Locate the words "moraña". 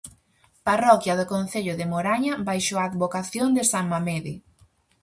1.93-2.33